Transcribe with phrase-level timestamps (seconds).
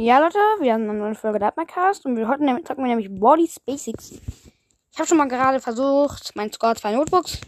[0.00, 3.58] Ja, Leute, wir haben eine neue Folge Cast und wir heute zocken wir nämlich Body's
[3.58, 4.12] Basics.
[4.92, 7.40] Ich habe schon mal gerade versucht, mein Score zwei Notebooks.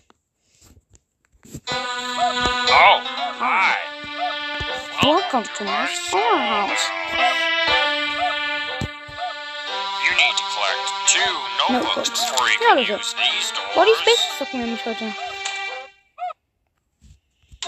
[1.71, 3.00] Oh,
[3.38, 3.76] hi.
[5.00, 6.90] Welcome to my storehouse.
[10.03, 11.32] You need to collect two
[11.71, 12.30] notebooks Notebooks.
[12.32, 12.94] before you Ja, can Leute.
[12.98, 13.87] use these doors.
[14.04, 15.04] Basics zocken wir nämlich heute.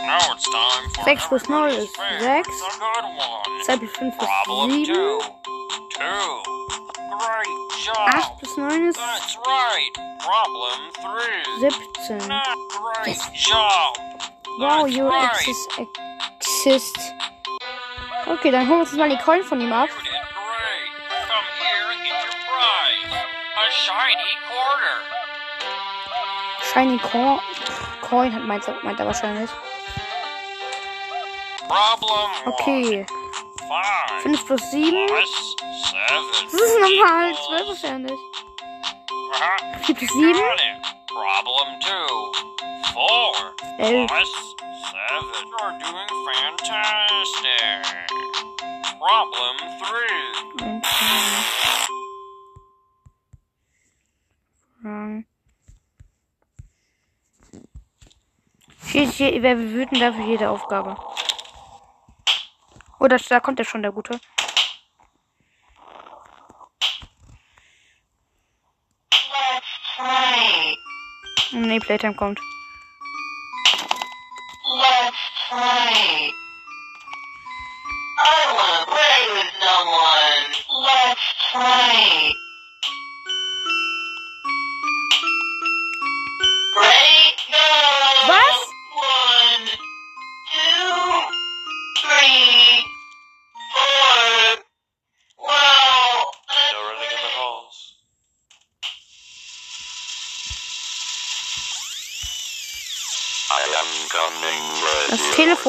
[0.06, 2.48] Now it's time for Sechs plus null everybody's ist favorite, sechs.
[2.48, 3.62] the good one.
[3.66, 4.94] 2 plus 5 Problem ist 7.
[4.94, 5.18] two.
[5.96, 6.42] Two.
[7.12, 8.08] Great job.
[8.08, 9.94] 8 plus 9 ist That's right.
[10.18, 11.60] Problem three.
[11.60, 12.28] 17.
[12.28, 13.48] Nah, great Yes.
[14.58, 15.70] Wow, you exist.
[16.40, 16.98] exist.
[18.26, 19.88] Okay, dann holen wir uns mal die Coin von ihm ab.
[26.72, 27.38] Shiny Coin.
[28.02, 29.50] Coin hat meint, meint er wahrscheinlich.
[31.68, 32.98] Problem Okay.
[32.98, 33.06] one.
[33.68, 34.22] Five.
[34.22, 35.06] 5 plus 7.
[35.06, 36.26] Plus seven.
[36.44, 37.30] Das ist normal.
[37.30, 38.12] equals- 12 wahrscheinlich.
[39.32, 39.84] Uh-huh.
[39.84, 40.32] 4 plus You 7.
[40.34, 40.82] got it.
[41.08, 42.32] Problem two.
[42.92, 43.54] Four.
[43.78, 44.06] 11.
[44.08, 44.32] Plus
[44.90, 45.46] seven.
[45.48, 47.80] You're doing fantastic.
[48.98, 50.64] Problem three.
[50.64, 50.86] Und, äh,
[54.82, 55.26] Fragen.
[58.88, 60.96] Steht hier, wer wütend dafür jede Aufgabe.
[63.04, 64.20] Oh, das, da kommt ja schon der Gute.
[71.50, 72.38] Nee, Playtime kommt.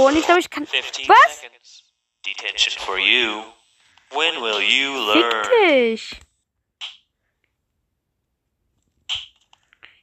[0.04, 0.68] Telefon, ich glaube, ich kann.
[0.68, 1.42] 15 Was?
[2.26, 3.44] Detention for you.
[4.12, 5.48] When will you Fick learn?
[5.68, 6.20] dich.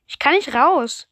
[0.06, 1.06] Ich kann nicht raus.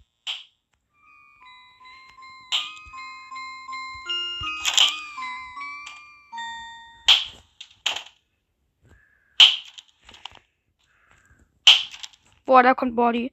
[12.44, 13.30] Boah, da kommt Body.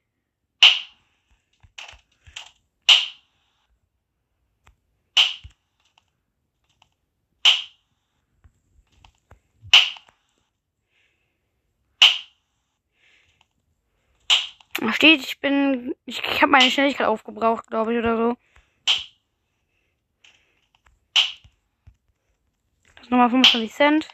[14.96, 15.96] Steht, ich bin.
[16.06, 18.38] Ich habe meine Schnelligkeit aufgebraucht, glaube ich, oder so.
[22.96, 24.08] Das ist nochmal 25 Cent.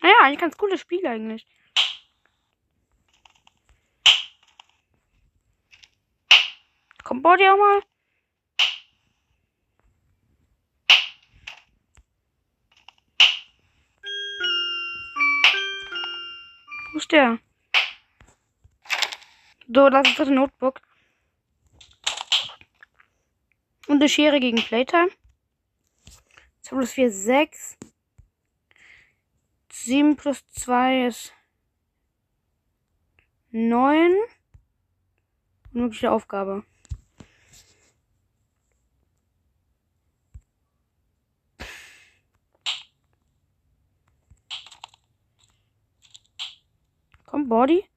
[0.00, 1.46] Naja, eigentlich ganz cooles Spiel eigentlich.
[7.04, 7.82] Kommt Body auch mal?
[16.92, 17.38] Wo ist der?
[19.74, 20.82] So, das ist das Notebook.
[23.86, 25.08] Und eine Schere gegen Playtime.
[26.60, 27.78] 2 plus 4 ist 6.
[29.70, 31.32] 7 plus 2 ist
[33.50, 34.12] 9.
[35.70, 36.64] Mögliche Aufgabe.
[47.24, 47.91] Komm, Body.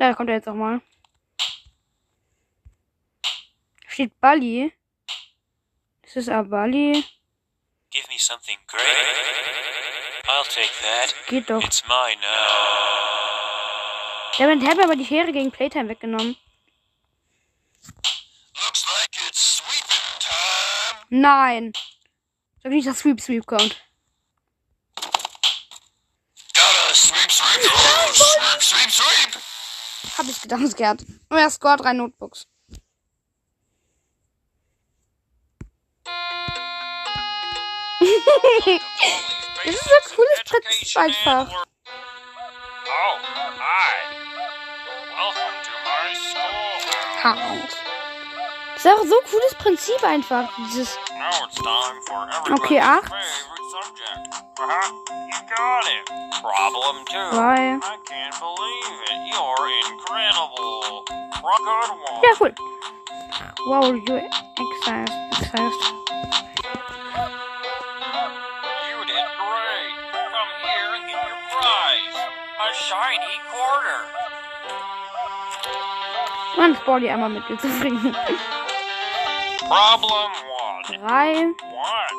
[0.00, 0.80] Da kommt er jetzt auch mal.
[3.86, 4.72] Steht Bali.
[6.02, 7.04] Das ist aber Bali.
[7.90, 8.82] Give me something great.
[10.26, 11.14] I'll take that.
[11.26, 11.62] Geht doch.
[11.62, 12.80] It's mine now.
[14.38, 16.36] Der hat mir aber die Schere gegen Playtime weggenommen.
[18.54, 21.06] Looks like it's sweeping time.
[21.10, 21.72] Nein.
[22.62, 23.82] Sag nicht, dass Sweep Sweep kommt.
[30.16, 31.04] Hab ich gedacht, gehabt.
[31.28, 32.46] Und er scored drei Notebooks.
[39.64, 41.48] das ist ein cooles Prinzip einfach.
[42.86, 43.18] Oh,
[43.58, 43.94] hi.
[45.16, 47.76] Welcome to my schoolhouse.
[48.74, 50.50] Das ist auch so ein cooles Prinzip einfach.
[50.56, 50.98] Dieses.
[52.50, 53.12] Okay, acht.
[55.56, 56.04] Got it.
[56.40, 57.28] Problem two.
[57.34, 57.78] Zwei.
[57.82, 59.18] I can't believe it.
[59.30, 61.04] You're incredible.
[61.42, 62.22] Rock good one.
[62.22, 62.54] Ja, cool.
[63.66, 65.12] Wow, you exercised.
[68.88, 69.94] You did great.
[70.14, 72.16] Come here and get your prize.
[72.16, 74.00] A shiny quarter.
[76.82, 78.14] Sporty einmal mit dir zufrieden.
[79.68, 80.84] Problem one.
[80.98, 81.34] Drei,
[81.72, 82.09] One.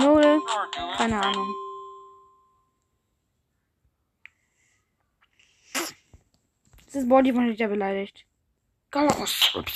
[0.00, 0.42] Null,
[0.96, 1.54] keine Ahnung.
[6.86, 8.24] Das ist Body von ja beleidigt.
[8.90, 9.52] Galos.
[9.54, 9.74] Let's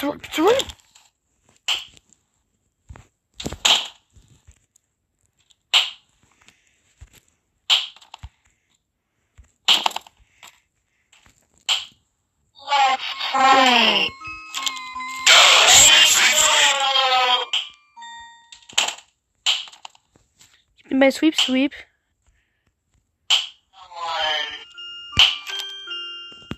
[20.99, 21.75] bin bei Sweep Sweep.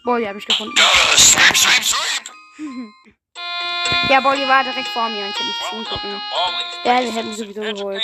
[0.05, 0.75] Bolly habe ich gefunden.
[1.17, 2.31] Sweep, sweep, sweep!
[4.09, 6.23] Ja, Bolly war direkt vor mir und ich hätte nicht to zugucken.
[6.85, 8.03] Basics sie in sowieso geholt.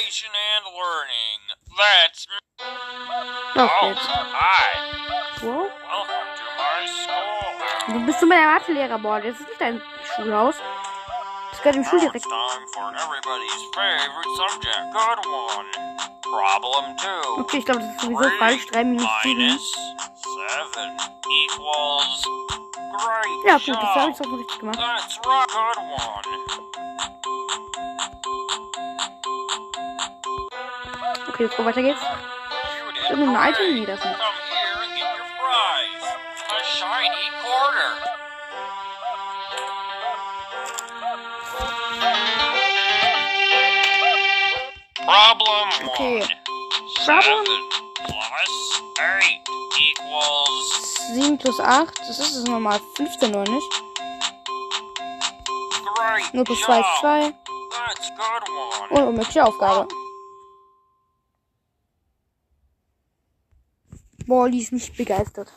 [3.55, 3.95] Los oh,
[4.35, 4.69] hi.
[5.43, 5.71] Wow.
[7.89, 9.31] Du bist du bei der Mathelehrer, Bolly.
[9.31, 9.83] Das ist nicht dein
[10.15, 10.57] Schulhaus.
[11.51, 12.31] Das gehört it's Schuldirektor.
[17.39, 18.67] Okay, ich glaube, das ist sowieso falsch.
[18.67, 19.39] 3 minus 7.
[19.39, 19.73] minus
[20.37, 20.97] seven
[21.31, 22.23] equals.
[22.97, 24.79] Great Ja, gut, das habe ich doch richtig gemacht.
[31.29, 32.01] Okay, jetzt weiter geht's.
[33.11, 33.75] Irgendein Item?
[33.75, 34.36] Nee, das nicht.
[45.99, 46.23] Okay.
[47.07, 47.45] Seven
[48.05, 49.41] plus eight
[49.81, 51.99] equals 7 plus 8.
[52.01, 53.73] Das ist es nochmal 15, oder nicht?
[55.95, 57.01] great 0 plus 2 ist job.
[57.01, 57.35] 2.
[57.71, 59.01] That's good one.
[59.01, 59.89] Und unmögliche Aufgabe.
[64.27, 65.51] Bolly ist nicht begeistert.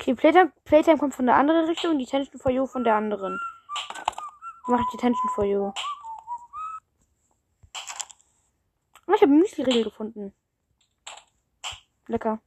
[0.00, 3.38] Okay, Playtime, Playtime kommt von der anderen Richtung, die Tension for You von der anderen.
[4.66, 5.72] Mach ich die Tension for You.
[9.06, 10.32] Ah, ich habe Müsli-Riegel gefunden.
[12.06, 12.40] Lecker.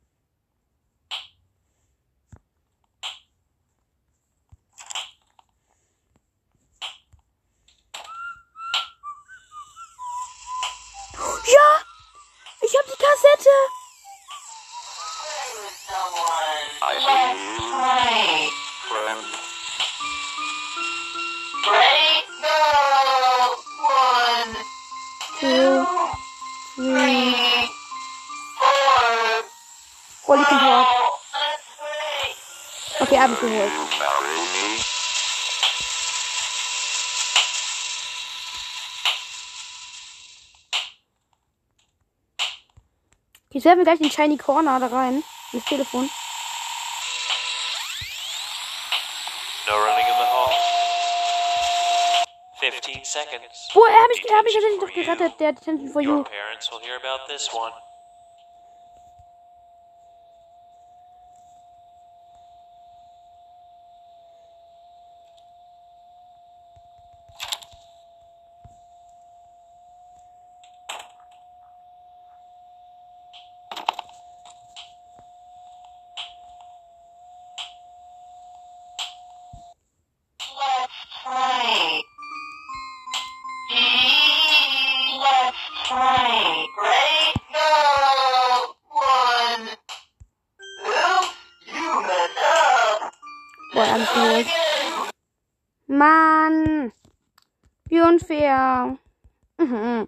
[33.31, 33.47] Play.
[33.47, 34.85] Okay, hab ich geholt.
[43.51, 45.23] Jetzt werfen wir gleich den Shiny Corner da rein.
[45.51, 46.09] Das Telefon.
[49.67, 50.51] No running in the hall.
[52.59, 53.69] 15 seconds.
[53.73, 56.23] Boah, er hat mich, er hat mich doch gerettet, der Tension for Your You.
[56.23, 57.71] parents will hear about this one.
[93.83, 94.47] voll anfühlt.
[95.87, 96.91] Mann.
[97.85, 98.97] Wie unfair.
[99.57, 100.07] Mhm.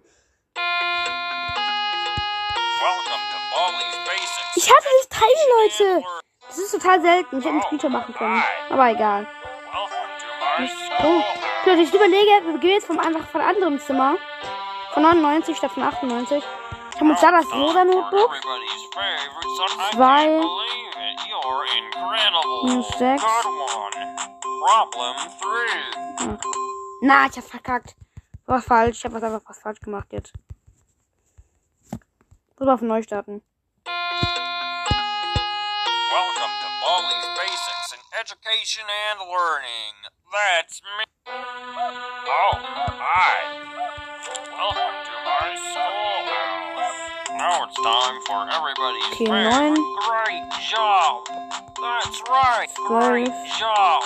[4.55, 6.05] Ich habe nicht teilen, Leute.
[6.47, 7.39] Das ist total selten.
[7.39, 8.43] Ich hätte einen Screenshot machen können.
[8.69, 9.27] Aber egal.
[11.03, 11.21] Oh.
[11.65, 14.15] Ich überlege, wir gehen jetzt vom, einfach von anderem Zimmer.
[14.93, 16.41] Von 99 statt von 98.
[16.93, 18.31] Ich habe jetzt da das rosa Notebook.
[19.91, 20.41] 2.
[22.97, 23.21] 6.
[23.23, 23.64] Hm,
[24.65, 26.37] Problem 3.
[27.01, 27.95] Na, ich hab verkackt.
[28.47, 30.33] War falsch, ich hab was einfach was falsch gemacht jetzt.
[32.57, 33.43] Muss auf neu starten.
[33.85, 34.23] Welcome
[36.61, 39.93] to Molly's Basics in Education and Learning.
[40.33, 41.05] That's me.
[41.27, 42.57] Oh,
[42.97, 43.61] hi.
[44.49, 47.37] Welcome to my schoolhouse.
[47.37, 49.77] Now it's time for everybody's okay, favorite.
[50.09, 51.21] Great job.
[51.79, 52.69] That's right.
[52.87, 53.29] Great
[53.59, 54.01] job.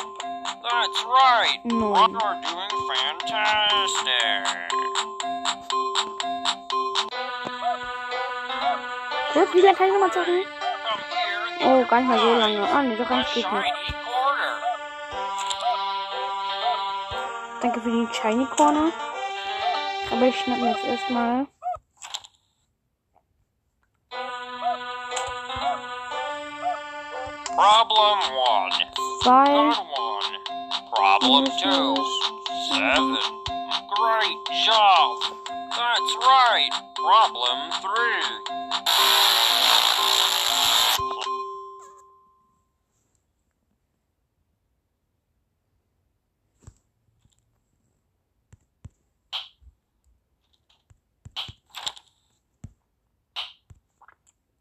[0.61, 1.59] That's right.
[1.63, 2.11] Neun.
[2.11, 4.43] You're doing fantastic.
[9.33, 10.45] Gut, wie lange kann ich nochmal zocken?
[11.61, 12.67] Oh, gar nicht mal so lange.
[12.67, 13.67] Ah, nee, doch ganz geht quarter.
[17.61, 18.91] Danke für die Shiny Corner.
[20.11, 21.47] Aber ich schnapp mir jetzt erstmal.
[27.55, 28.71] Problem one.
[29.21, 29.88] Zwei.
[31.19, 31.95] Problem two.
[32.71, 33.17] Seven.
[33.95, 35.17] Great job.
[35.69, 36.69] That's right.
[36.95, 38.59] Problem three.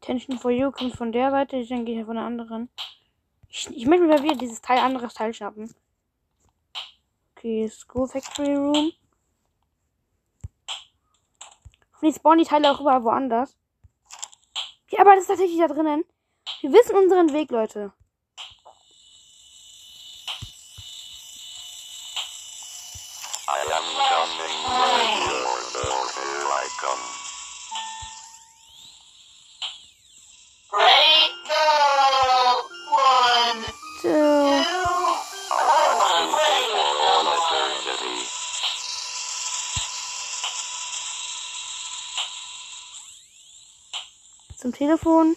[0.01, 2.67] Tension for You kommt von der Seite, ich denke ich von der anderen.
[3.47, 5.73] Ich, ich möchte mir mal wieder dieses Teil, anderes Teil schnappen.
[7.39, 8.91] Okay, School Factory Room.
[11.93, 13.57] Hoffentlich spawnen die Teile auch überall woanders.
[14.89, 16.03] Ja, aber das ist tatsächlich da drinnen.
[16.59, 17.93] Wir wissen unseren Weg, Leute.
[44.79, 45.35] Telefon.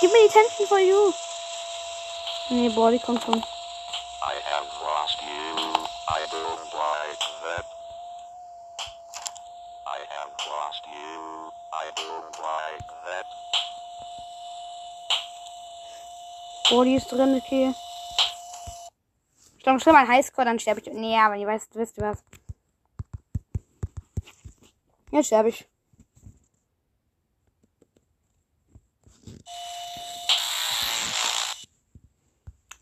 [0.00, 1.12] Gib mir die Tension for You.
[2.50, 3.34] Nee, boah, die kommt schon.
[3.34, 5.56] I have lost you.
[6.06, 7.64] I don't like that.
[9.86, 11.50] I have lost you.
[11.72, 13.26] I don't like that.
[16.70, 17.74] Boah, die ist drin, okay.
[19.68, 20.90] Glaube, schon mal ein Highscore, dann sterbe ich.
[20.94, 22.24] Nee, aber ihr weißt, wisst ihr was.
[25.10, 25.68] Jetzt sterbe ich.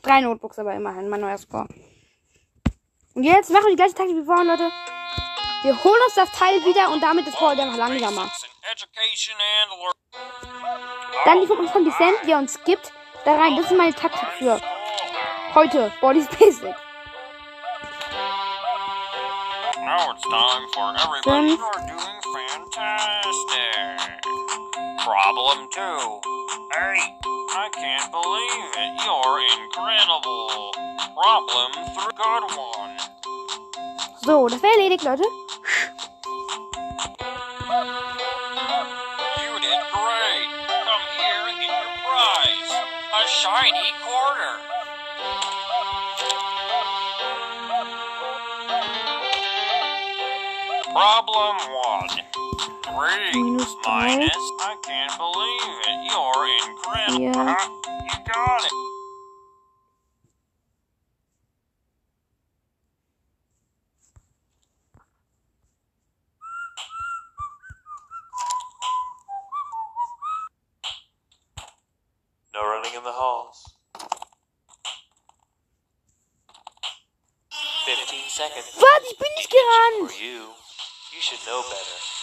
[0.00, 1.66] Drei Notebooks aber immerhin, mein neuer Score.
[3.14, 4.70] Und jetzt machen wir die gleiche Taktik wie vorhin, Leute.
[5.62, 8.30] Wir holen uns das Teil wieder und damit ist Paul einfach langsamer.
[11.24, 12.92] Dann die von Descent, die er uns gibt,
[13.24, 13.56] da rein.
[13.56, 14.75] Das ist meine Taktik für
[15.56, 15.90] heute.
[16.02, 16.74] Body's Basic.
[19.80, 21.56] Now it's time for everybody.
[21.56, 23.96] You're doing fantastic.
[25.00, 26.20] Problem two.
[26.76, 27.00] Hey,
[27.56, 29.00] I can't believe it.
[29.00, 30.76] You're incredible.
[31.16, 32.12] Problem three.
[32.20, 32.92] Good one.
[34.26, 35.24] So, das wäre erledigt, Leute.
[39.40, 40.48] You did great.
[40.68, 42.72] Come here and get your prize.
[43.14, 44.65] A shiny quarter.
[53.36, 54.32] Minus minus.
[54.60, 55.98] I can't believe it.
[56.08, 57.20] You're incredible.
[57.20, 57.56] Ja.
[57.58, 57.68] Huh?
[57.86, 58.72] You got it.
[72.54, 73.76] No running in the halls.
[77.84, 78.72] 15 seconds.
[78.76, 79.02] Was?
[79.10, 80.10] Ich bin nicht gerannt.
[80.10, 80.54] For you.
[81.12, 82.15] You should know better.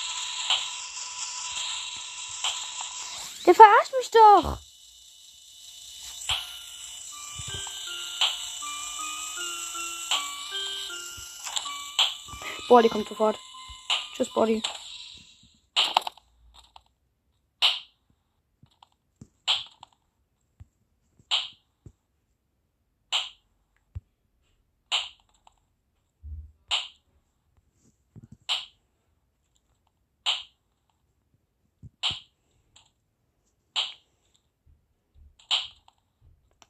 [3.53, 4.57] Der verarscht mich doch.
[12.81, 13.37] Die kommt sofort.
[14.15, 14.63] Tschüss, Body.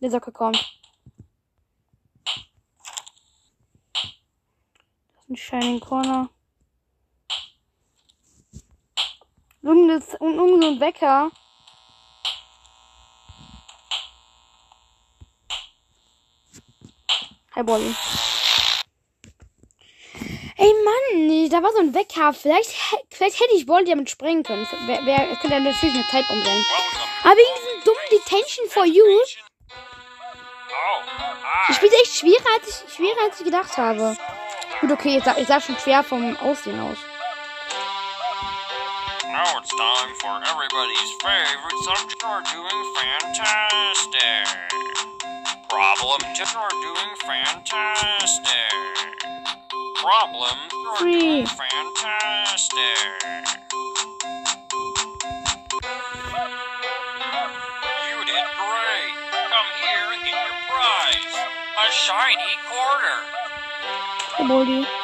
[0.04, 0.58] Der Socke kommt.
[3.96, 6.30] Das ist ein Shining Corner.
[9.62, 11.32] Irgendein und irgend so ein Wecker.
[17.56, 17.96] Hi, Bolly.
[20.58, 22.34] Ey, Mann, da war so ein Wecker.
[22.34, 22.72] Vielleicht,
[23.10, 24.68] vielleicht hätte ich Bolly damit sprengen können.
[24.86, 26.66] Wer, wer könnte natürlich eine Zeitraum sein.
[27.24, 29.53] Aber wegen diesem dummen Detention for You.
[30.74, 31.02] Oh,
[31.68, 34.18] Das Spiel ist echt schwerer, als ich, schwerer, als ich gedacht habe.
[34.82, 36.98] Gut, okay, ich sah, ich sah schon schwer vom Aussehen aus.
[39.32, 42.22] Now it's time for everybody's favorite subject.
[42.22, 44.48] You're doing fantastic.
[45.70, 46.46] Problem two.
[46.54, 48.74] You're doing fantastic.
[49.96, 51.20] Problem you're Three.
[51.20, 53.00] doing fantastic.
[61.94, 63.18] Shiny quarter.
[64.36, 65.03] Hey, Boldi.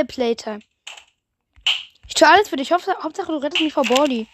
[0.00, 0.60] Bitte Playtime.
[2.08, 2.72] Ich tue alles für dich.
[2.72, 4.26] Hauptsache, Hauptsache du rettest mich vor Baldi.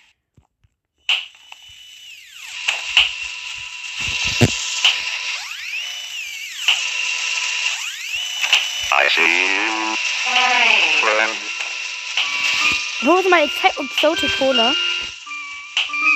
[13.02, 14.73] Wo ist mein Ex- Exotic Cola?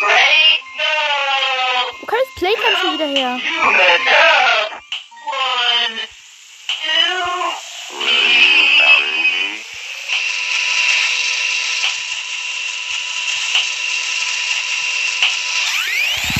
[0.00, 0.60] Great.
[0.78, 0.84] Go.
[2.00, 3.36] Wo kam das Playtime schon wieder her?
[3.36, 4.82] You bet up.
[5.30, 5.98] One,
[6.82, 9.10] two, Will you marry
[9.54, 9.64] me?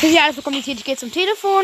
[0.11, 0.77] ist ja alles so kompliziert.
[0.77, 1.63] Ich gehe zum Telefon.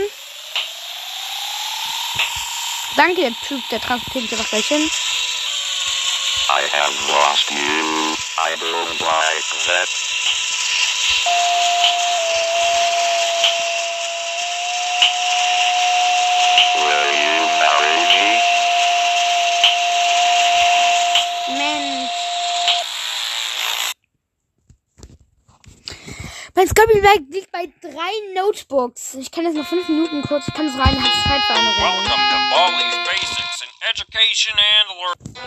[2.96, 4.90] Danke, der Typ, der transportiert mich einfach gleich hin.
[6.50, 8.16] I have lost you.
[8.40, 10.07] I don't like that.
[26.58, 29.14] Mein Scopy-Bag liegt bei drei Notebooks.
[29.14, 30.48] Ich kann jetzt nur fünf Minuten kurz.
[30.48, 31.00] Ich kann es rein.
[31.00, 32.10] Hat Zeit für eine Runde.
[32.10, 35.38] Welcome to Baldi's Basics in Education and Learning.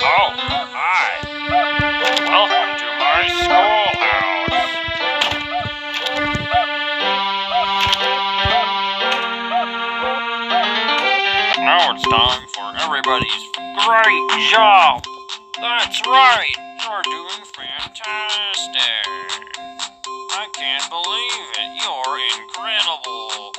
[0.00, 0.30] Oh,
[0.70, 1.26] hi.
[1.50, 4.46] Welcome to my schoolhouse.
[11.58, 13.42] Now it's time for everybody's
[13.84, 15.02] great job.
[15.60, 16.56] That's right.
[16.80, 19.51] You're doing fantastic.
[20.62, 21.70] I can't believe it.
[21.82, 23.50] You're incredible.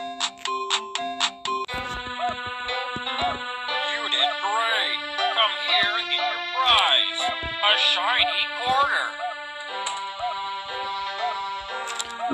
[3.91, 4.99] You did great.
[5.35, 7.19] Come here and get your prize.
[7.59, 9.05] A shiny quarter.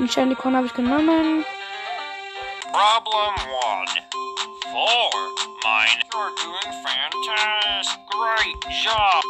[0.06, 1.44] Shiny habe ich genommen.
[2.70, 3.92] Problem one.
[4.70, 5.10] Four.
[5.64, 6.00] Mine.
[6.12, 7.98] You're doing fantastic.
[8.06, 9.24] Great job.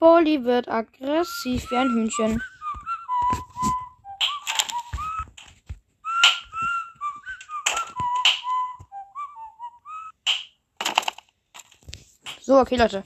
[0.00, 2.42] Baldi wird aggressiv wie ein Hühnchen.
[12.40, 13.04] So, okay, Leute.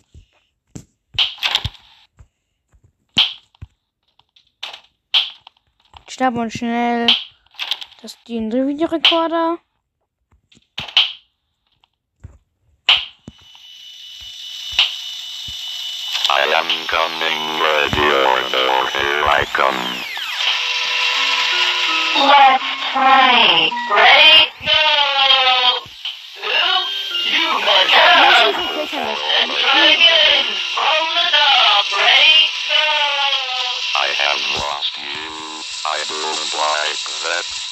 [6.08, 7.08] Schnappen und schnell
[8.02, 9.58] das den Videorekorder.
[16.94, 19.82] Coming, ready or no, here I come.
[22.22, 23.66] Let's play.
[23.90, 24.46] Ready?
[24.62, 24.78] Go.
[26.38, 26.70] Two.
[27.34, 28.54] You bet up.
[28.78, 30.46] Let's try again.
[30.70, 31.84] From the top.
[31.98, 32.46] Ready?
[32.70, 32.86] Go.
[33.98, 35.34] I have lost you.
[35.82, 37.63] I don't like that.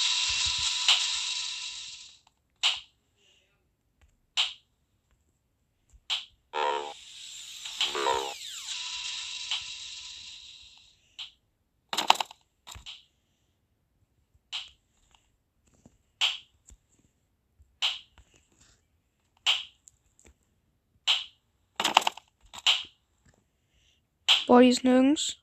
[24.52, 25.38] Boah, die ist nirgends.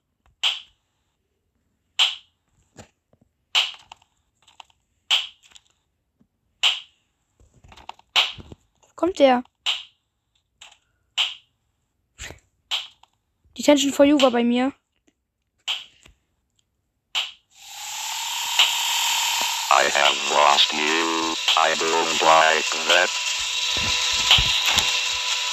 [8.95, 9.43] Kommt der?
[13.57, 14.73] Die Tension for You war bei mir.
[19.71, 21.33] I have lost you.
[21.57, 23.09] I don't like that.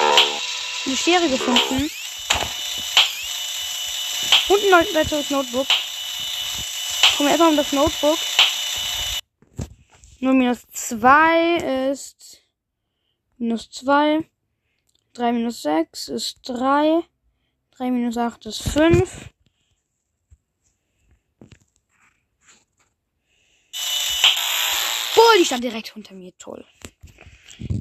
[0.00, 0.40] Oh.
[0.84, 1.95] Eine Schere gefunden.
[4.48, 5.66] Und ein neues weiteres Notebook.
[7.10, 8.18] Gucken wir erstmal um das Notebook.
[10.20, 12.42] 0 minus 2 ist
[13.38, 14.28] minus 2.
[15.14, 17.02] 3 minus 6 ist 3.
[17.72, 19.30] 3 minus 8 ist 5.
[25.14, 26.36] Boah, die stand direkt unter mir.
[26.38, 26.64] Toll.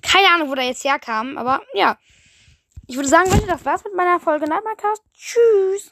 [0.01, 1.99] Keine Ahnung, wo der jetzt herkam, aber ja.
[2.87, 5.03] Ich würde sagen, Leute, das war's mit meiner Folge Nightmarecast.
[5.13, 5.91] Tschüss.